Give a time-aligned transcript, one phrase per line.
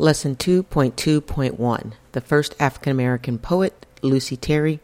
[0.00, 4.78] Lesson 2.2.1 The First African American Poet, Lucy Terry,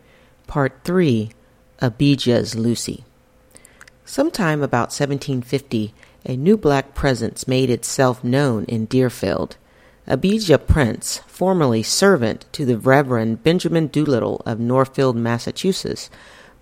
[0.49, 1.31] Part 3
[1.79, 3.05] Abijah's Lucy.
[4.05, 5.95] Sometime about 1750,
[6.27, 9.57] a new black presence made itself known in Deerfield.
[10.09, 16.11] Abijah Prince, formerly servant to the Reverend Benjamin Doolittle of Northfield, Massachusetts,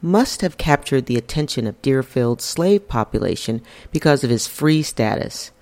[0.03, 3.63] must have captured the attention of Deerfield's slave population
[3.93, 5.53] because of his free status.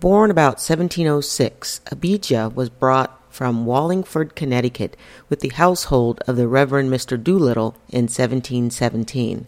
[0.00, 4.96] Born about 1706, Abijah was brought from Wallingford, Connecticut,
[5.28, 7.22] with the household of the Reverend Mr.
[7.22, 9.46] Doolittle in 1717.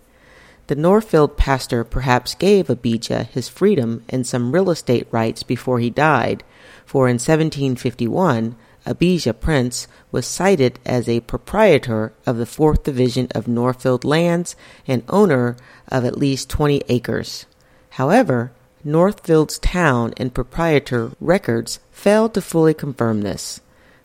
[0.66, 5.88] The Northfield pastor perhaps gave Abijah his freedom and some real estate rights before he
[5.88, 6.44] died,
[6.84, 13.48] for in 1751 Abijah Prince was cited as a proprietor of the 4th Division of
[13.48, 14.54] Northfield lands
[14.86, 15.56] and owner
[15.88, 17.46] of at least 20 acres.
[17.92, 18.52] However,
[18.84, 23.60] Northfield's town and proprietor records failed to fully confirm this.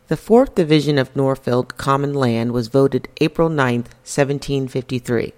[0.07, 5.33] The 4th Division of Northfield Common Land was voted April 9, 1753.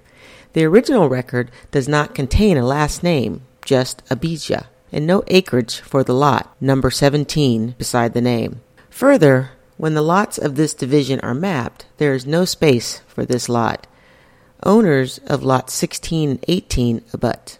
[0.53, 6.03] The original record does not contain a last name, just Abijah, and no acreage for
[6.03, 8.61] the lot, number 17, beside the name.
[8.89, 13.47] Further, when the lots of this division are mapped, there is no space for this
[13.47, 13.87] lot.
[14.63, 17.57] Owners of lots 16 and 18 abut.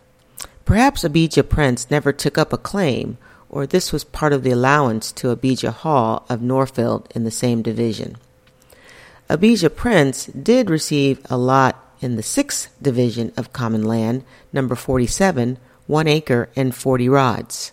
[0.69, 3.17] Perhaps Abijah Prince never took up a claim,
[3.49, 7.63] or this was part of the allowance to Abijah Hall of Northfield in the same
[7.63, 8.17] division.
[9.29, 15.57] Abijah Prince did receive a lot in the 6th Division of Common Land, number 47,
[15.87, 17.71] 1 acre and 40 rods.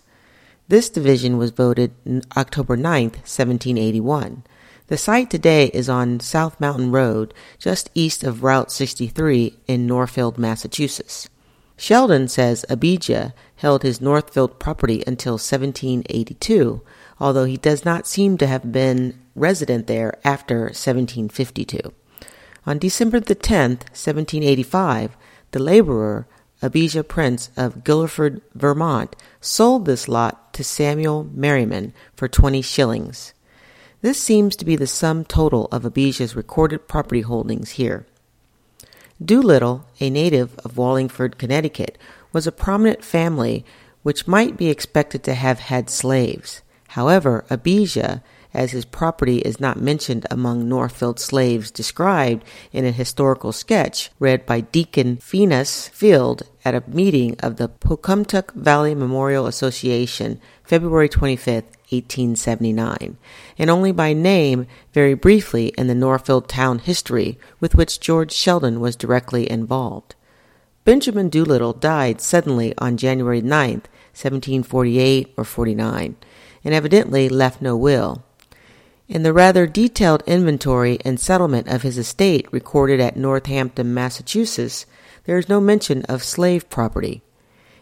[0.67, 1.91] This division was voted
[2.35, 4.41] October 9, 1781.
[4.87, 10.39] The site today is on South Mountain Road, just east of Route 63 in Northfield,
[10.39, 11.29] Massachusetts.
[11.77, 16.81] Sheldon says Abijah held his Northfield property until 1782,
[17.19, 21.79] although he does not seem to have been resident there after 1752.
[22.65, 25.15] On December the 10th, 1785,
[25.51, 26.27] the laborer
[26.61, 33.33] Abijah Prince of Guilford, Vermont, sold this lot to Samuel Merriman for 20 shillings.
[34.01, 38.07] This seems to be the sum total of Abijah's recorded property holdings here.
[39.23, 41.97] Doolittle, a native of Wallingford, Connecticut,
[42.31, 43.65] was a prominent family
[44.03, 46.61] which might be expected to have had slaves.
[46.89, 48.23] However, Abijah,
[48.53, 54.45] as his property is not mentioned among Northfield slaves described in a historical sketch read
[54.45, 61.63] by Deacon Phineas Field at a meeting of the Pocumtuck Valley Memorial Association, February 25,
[61.89, 63.17] 1879,
[63.57, 68.81] and only by name very briefly in the Northfield town history with which George Sheldon
[68.81, 70.13] was directly involved.
[70.83, 76.15] Benjamin Doolittle died suddenly on January 9, 1748 or 49,
[76.65, 78.23] and evidently left no will.
[79.09, 84.85] In the rather detailed inventory and settlement of his estate recorded at Northampton, Massachusetts,
[85.23, 87.21] there is no mention of slave property.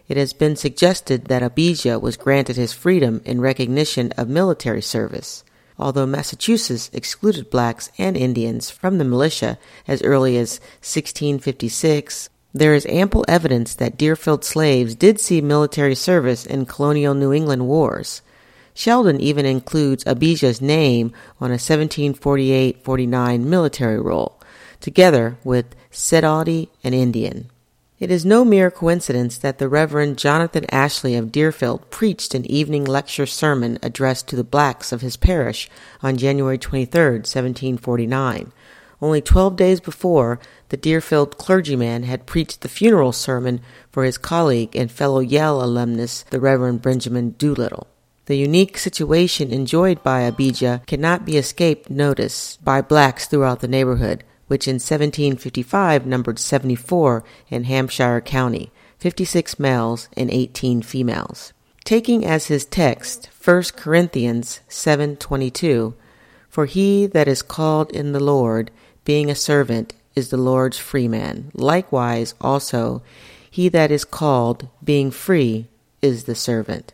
[0.07, 5.43] It has been suggested that Abijah was granted his freedom in recognition of military service.
[5.79, 9.57] Although Massachusetts excluded blacks and Indians from the militia
[9.87, 16.45] as early as 1656, there is ample evidence that Deerfield slaves did see military service
[16.45, 18.21] in colonial New England wars.
[18.77, 24.37] Sheldon even includes Abijah's name on a 1748-49 military roll,
[24.81, 27.49] together with Sedaughty and Indian.
[27.99, 32.83] It is no mere coincidence that the Reverend Jonathan Ashley of Deerfield preached an evening
[32.83, 35.69] lecture sermon addressed to the blacks of his parish
[36.03, 38.51] on January 23, 1749.
[39.01, 44.75] Only twelve days before, the Deerfield clergyman had preached the funeral sermon for his colleague
[44.75, 47.87] and fellow Yale alumnus, the Reverend Benjamin Doolittle.
[48.27, 54.23] The unique situation enjoyed by Abijah cannot be escaped notice by blacks throughout the neighborhood,
[54.47, 61.53] which in 1755 numbered 74 in Hampshire County, 56 males and 18 females.
[61.83, 65.93] Taking as his text 1 Corinthians 7:22,
[66.49, 68.71] "For he that is called in the Lord,
[69.03, 71.51] being a servant, is the Lord's freeman.
[71.53, 73.03] Likewise also
[73.51, 75.67] he that is called, being free,
[76.01, 76.91] is the servant."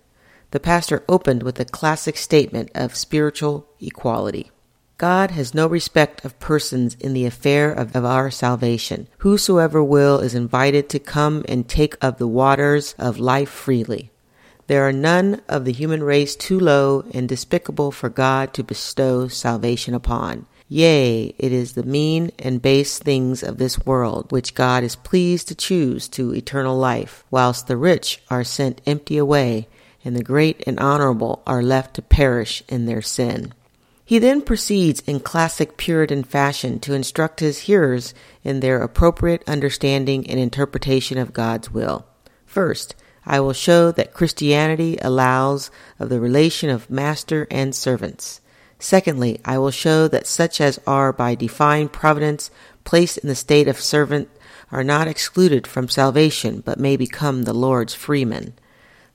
[0.51, 4.51] The pastor opened with a classic statement of spiritual equality.
[4.97, 9.07] God has no respect of persons in the affair of, of, our salvation.
[9.19, 14.11] Whosoever will is invited to come and take of the waters of life freely.
[14.67, 19.27] There are none of the human race too low and despicable for God to bestow
[19.27, 20.45] salvation upon.
[20.67, 25.47] Yea, it is the mean and base things of this world which God is pleased
[25.47, 29.67] to choose to eternal life, whilst the rich are sent empty away
[30.03, 33.53] and the great and honorable are left to perish in their sin.
[34.03, 38.13] He then proceeds in classic Puritan fashion to instruct his hearers
[38.43, 42.05] in their appropriate understanding and interpretation of God's will.
[42.45, 42.95] First,
[43.25, 48.41] I will show that Christianity allows of the relation of master and servants.
[48.79, 52.49] Secondly, I will show that such as are by divine providence
[52.83, 54.27] placed in the state of servant
[54.71, 58.53] are not excluded from salvation, but may become the Lord's freemen.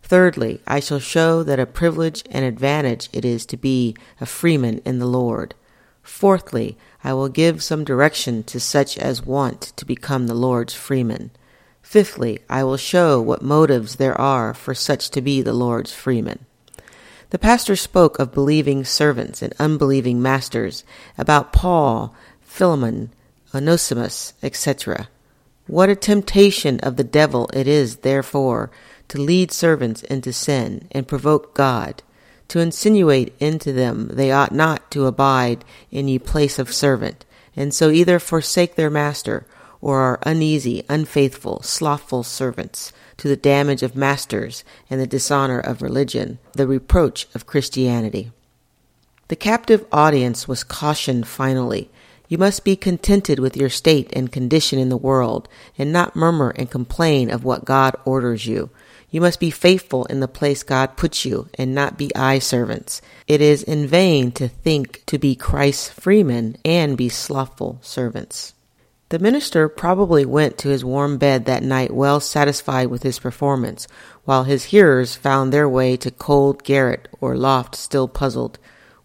[0.09, 4.81] Thirdly, I shall show that a privilege and advantage it is to be a freeman
[4.85, 5.57] in the Lord.
[6.05, 11.33] Fourthly, I will give some direction to such as want to become the Lord's freemen.
[11.83, 16.47] Fifthly, I will show what motives there are for such to be the Lord's freemen.
[17.31, 20.85] The pastor spoke of believing servants and unbelieving masters,
[21.19, 23.11] about Paul, Philemon,
[23.53, 25.09] Onesimus, etc.
[25.67, 28.71] What a temptation of the devil it is, therefore,
[29.09, 32.03] to lead servants into sin and provoke God,
[32.49, 37.25] to insinuate into them they ought not to abide in ye place of servant,
[37.55, 39.47] and so either forsake their master,
[39.81, 45.83] or are uneasy, unfaithful, slothful servants, to the damage of masters and the dishonor of
[45.83, 48.31] religion, the reproach of Christianity.
[49.29, 51.91] The captive audience was cautioned finally.
[52.29, 55.49] You must be contented with your state and condition in the world,
[55.79, 58.71] and not murmur and complain of what God orders you,
[59.17, 63.01] you must be faithful in the place God puts you and not be eye servants.
[63.27, 68.53] It is in vain to think to be Christ's freemen and be slothful servants.
[69.09, 73.89] The minister probably went to his warm bed that night well satisfied with his performance,
[74.27, 78.59] while his hearers found their way to cold garret or loft still puzzled.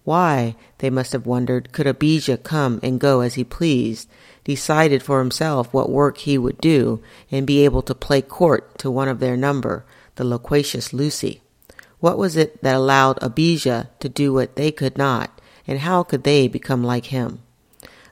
[0.04, 4.10] Why, they must have wondered, could Abijah come and go as he pleased,
[4.44, 8.92] decided for himself what work he would do, and be able to play court to
[8.92, 9.86] one of their number,
[10.16, 11.42] the loquacious Lucy.
[12.00, 16.24] What was it that allowed Abijah to do what they could not, and how could
[16.24, 17.40] they become like him?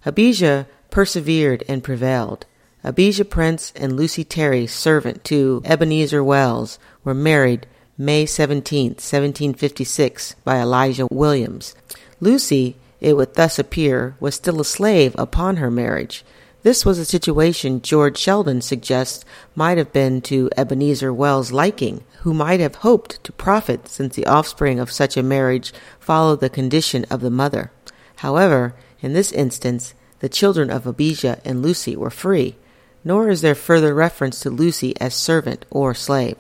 [0.06, 2.46] Abijah persevered and prevailed.
[2.84, 7.68] Abijah Prince and Lucy Terry, servant to Ebenezer Wells, were married
[7.98, 11.76] May 17, 1756, by Elijah Williams.
[12.22, 16.24] Lucy, it would thus appear, was still a slave upon her marriage.
[16.62, 19.24] This was a situation George Sheldon suggests
[19.56, 24.26] might have been to Ebenezer Wells' liking, who might have hoped to profit since the
[24.26, 27.72] offspring of such a marriage followed the condition of the mother.
[28.18, 32.58] However, in this instance, the children of Abijah and Lucy were free,
[33.06, 36.36] nor is there further reference to Lucy as servant or slave.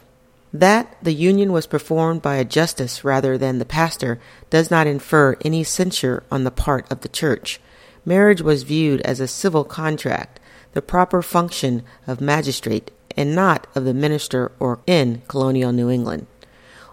[0.51, 4.19] That the union was performed by a justice rather than the pastor
[4.49, 7.61] does not infer any censure on the part of the church
[8.09, 10.39] marriage was viewed as a civil contract,
[10.73, 16.25] the proper function of magistrate, and not of the minister or in colonial New England.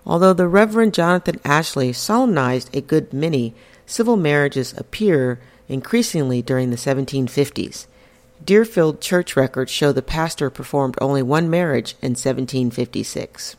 [0.04, 3.54] Although the Reverend Jonathan Ashley solemnized a good many,
[3.86, 7.86] civil marriages appear increasingly during the 1750s.
[8.44, 13.56] Deerfield church records show the pastor performed only one marriage in 1756.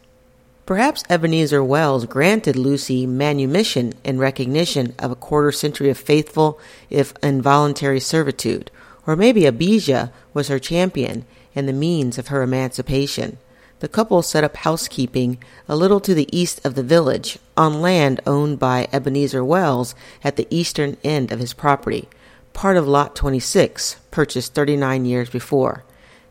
[0.68, 6.60] Perhaps Ebenezer Wells granted Lucy manumission in recognition of a quarter century of faithful,
[6.90, 8.69] if involuntary, servitude,
[9.06, 11.24] or maybe Abijah was her champion
[11.56, 13.38] and the means of her emancipation.
[13.80, 15.38] The couple set up housekeeping
[15.69, 20.36] a little to the east of the village, on land owned by Ebenezer Wells at
[20.36, 22.09] the eastern end of his property,
[22.52, 25.86] part of Lot 26, purchased 39 years before.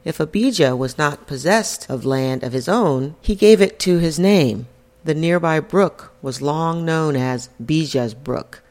[0.06, 4.20] If Abijah was not possessed of land of his own, he gave it to his
[4.20, 4.68] name.
[5.02, 8.62] The nearby brook was long known as Bijah's Brook.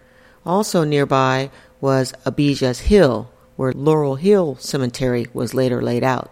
[0.45, 1.51] Also nearby
[1.81, 6.31] was Abijah's Hill, where Laurel Hill Cemetery was later laid out.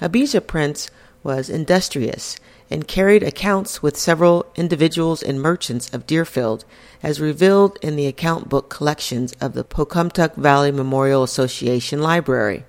[0.00, 0.90] Abijah Prince
[1.22, 2.36] was industrious
[2.68, 6.64] and carried accounts with several individuals and merchants of Deerfield,
[7.04, 12.64] as revealed in the account book collections of the Pocumtuck Valley Memorial Association Library.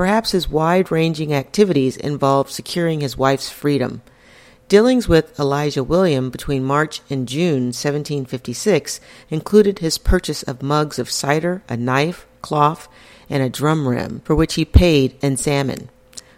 [0.00, 4.00] Perhaps his wide ranging activities involved securing his wife's freedom.
[4.66, 11.10] Dealings with Elijah William between March and June 1756 included his purchase of mugs of
[11.10, 12.88] cider, a knife, cloth,
[13.28, 15.90] and a drum rim, for which he paid in salmon.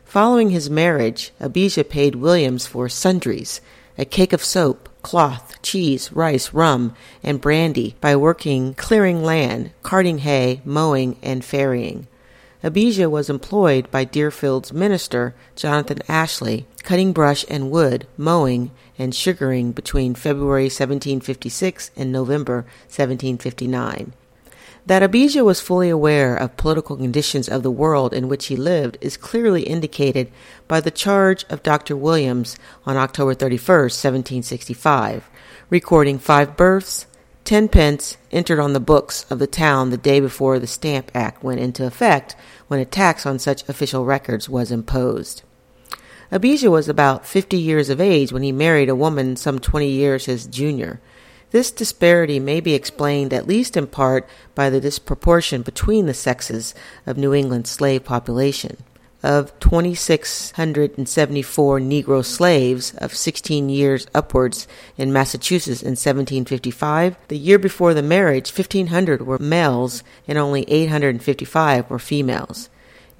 [0.04, 3.60] Following his marriage, Abijah paid Williams for sundries,
[3.96, 10.18] a cake of soap, cloth, cheese, rice, rum, and brandy by working clearing land, carting
[10.18, 12.08] hay, mowing, and ferrying.
[12.64, 19.72] Abijah was employed by Deerfield's minister, Jonathan Ashley, cutting brush and wood, mowing, and sugaring
[19.72, 24.12] between February 1756 and November 1759.
[24.86, 28.96] That Abijah was fully aware of political conditions of the world in which he lived
[29.00, 30.30] is clearly indicated
[30.66, 31.96] by the charge of Dr.
[31.96, 35.28] Williams on October 31, 1765,
[35.68, 37.06] recording five births,
[37.52, 41.44] ten pence entered on the books of the town the day before the Stamp Act
[41.44, 42.34] went into effect,
[42.66, 45.42] when a tax on such official records was imposed.
[46.30, 50.24] Abijah was about fifty years of age when he married a woman some twenty years
[50.24, 50.98] his junior.
[51.50, 56.74] This disparity may be explained at least in part by the disproportion between the sexes
[57.04, 58.78] of New England's slave population.
[59.22, 67.94] Of 2,674 Negro slaves of 16 years upwards in Massachusetts in 1755, the year before
[67.94, 72.68] the marriage, 1,500 were males and only 855 were females.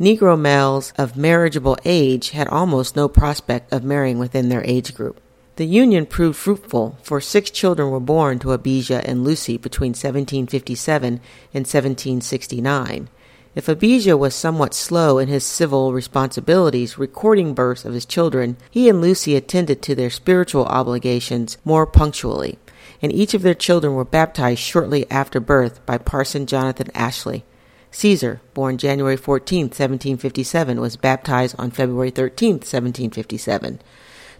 [0.00, 5.20] Negro males of marriageable age had almost no prospect of marrying within their age group.
[5.54, 11.06] The union proved fruitful, for six children were born to Abijah and Lucy between 1757
[11.06, 11.20] and
[11.52, 13.08] 1769.
[13.54, 18.88] If Abijah was somewhat slow in his civil responsibilities recording births of his children, he
[18.88, 22.58] and Lucy attended to their spiritual obligations more punctually,
[23.02, 27.44] and each of their children were baptized shortly after birth by Parson Jonathan Ashley.
[27.90, 33.80] Caesar, born January 14, 1757, was baptized on February 13, 1757.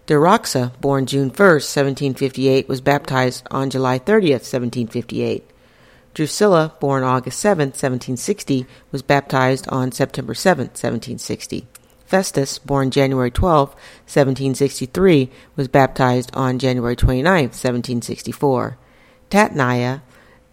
[0.07, 5.52] Durexa, born June 1, 1758, was baptized on July 30, 1758.
[6.13, 11.67] Drusilla, born August 7, 1760, was baptized on September 7, 1760.
[12.05, 18.77] Festus, born January 12, 1763, was baptized on January 29, 1764.
[19.31, 20.01] Tatnai,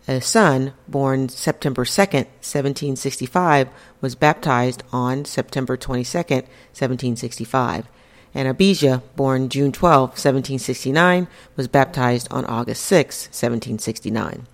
[0.09, 3.69] a son, born September 2, 1765,
[4.01, 7.87] was baptized on September 22, 1765
[8.35, 11.27] and Abijah, born June 12, 1769,
[11.57, 14.47] was baptized on August 6, 1769.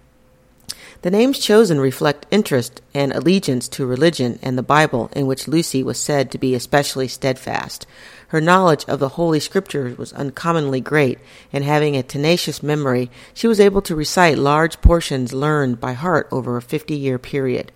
[1.03, 5.83] The names chosen reflect interest and allegiance to religion and the Bible, in which Lucy
[5.83, 7.87] was said to be especially steadfast.
[8.29, 11.19] Her knowledge of the Holy Scriptures was uncommonly great,
[11.53, 16.29] and having a tenacious memory, she was able to recite large portions learned by heart
[16.33, 17.71] over a fifty year period.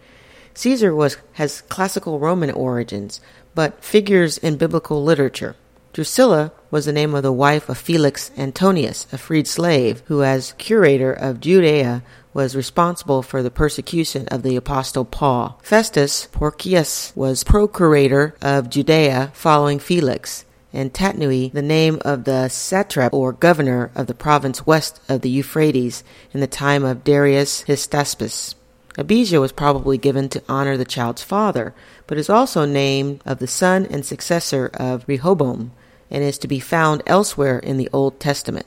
[0.54, 3.20] Caesar was, has classical Roman origins,
[3.54, 5.54] but figures in biblical literature.
[5.92, 10.54] Drusilla was the name of the wife of Felix Antonius, a freed slave, who, as
[10.58, 15.58] curator of Judea, was responsible for the persecution of the apostle Paul.
[15.62, 23.12] Festus Porcius was procurator of Judea following Felix, and Tatnai the name of the satrap
[23.12, 28.54] or governor of the province west of the Euphrates in the time of Darius Hystaspes.
[28.96, 31.74] Abijah was probably given to honor the child's father,
[32.06, 35.72] but is also named of the son and successor of Rehoboam,
[36.10, 38.66] and is to be found elsewhere in the Old Testament.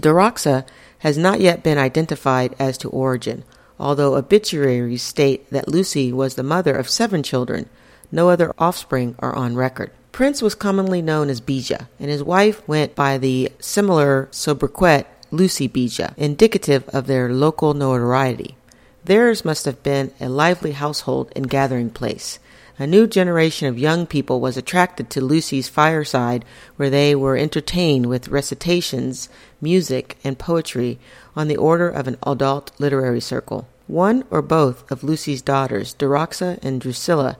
[0.00, 0.66] Durexa
[1.00, 3.44] has not yet been identified as to origin,
[3.78, 7.68] although obituaries state that Lucy was the mother of seven children.
[8.10, 9.90] No other offspring are on record.
[10.12, 15.68] Prince was commonly known as Bijah, and his wife went by the similar sobriquet Lucy
[15.68, 18.56] Bijah, indicative of their local notoriety.
[19.04, 22.38] Theirs must have been a lively household and gathering place.
[22.80, 26.44] A new generation of young people was attracted to Lucy's fireside,
[26.76, 29.28] where they were entertained with recitations,
[29.60, 31.00] music, and poetry
[31.34, 33.66] on the order of an adult literary circle.
[33.88, 37.36] One or both of Lucy's daughters, Durexa and Drusilla,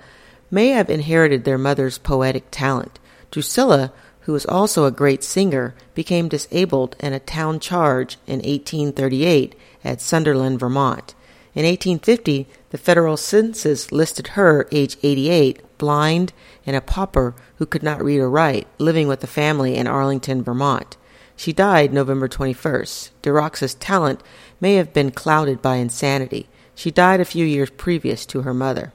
[0.51, 2.99] may have inherited their mother's poetic talent.
[3.31, 3.93] Drusilla,
[4.23, 9.55] who was also a great singer, became disabled in a town charge in 1838
[9.85, 11.15] at Sunderland, Vermont.
[11.59, 16.33] In 1850, the federal census listed her, age 88, blind
[16.65, 20.45] and a pauper who could not read or write, living with a family in Arlington,
[20.45, 20.97] Vermont.
[21.35, 23.11] She died November 21st.
[23.23, 24.23] Durexa's talent
[24.61, 26.49] may have been clouded by insanity.
[26.77, 28.93] She died a few years previous to her mother.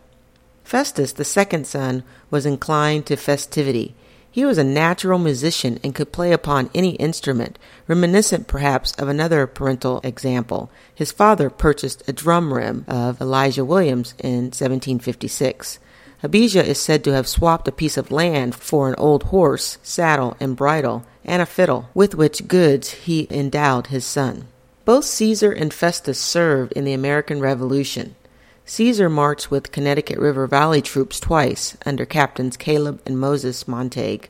[0.63, 3.93] Festus, the second son, was inclined to festivity.
[4.33, 9.45] He was a natural musician and could play upon any instrument, reminiscent perhaps of another
[9.45, 10.71] parental example.
[10.95, 15.77] His father purchased a drum rim of Elijah Williams in 1756.
[16.23, 20.35] Abijah is said to have swapped a piece of land for an old horse, saddle,
[20.39, 24.47] and bridle, and a fiddle, with which goods he endowed his son.
[24.83, 28.15] Both Caesar and Festus served in the American Revolution.
[28.65, 34.27] Caesar marched with Connecticut River Valley troops twice under Captains Caleb and Moses Montague.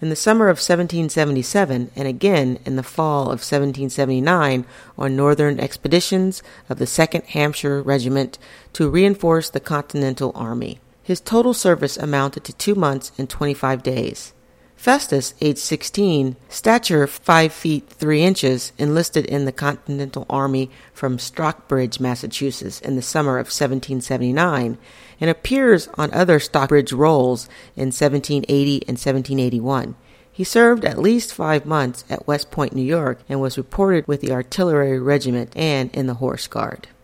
[0.00, 4.64] In the summer of 1777 and again in the fall of 1779
[4.96, 8.38] on northern expeditions of the 2nd Hampshire Regiment
[8.72, 10.78] to reinforce the Continental Army.
[11.02, 14.32] His total service amounted to two months and 25 days.
[14.78, 21.98] Festus, age 16, stature 5 feet 3 inches, enlisted in the Continental Army from Stockbridge,
[21.98, 24.78] Massachusetts in the summer of 1779
[25.20, 29.96] and appears on other Stockbridge rolls in 1780 and 1781.
[30.30, 34.20] He served at least five months at West Point, New York, and was reported with
[34.20, 36.88] the Artillery Regiment and in the Horse Guard.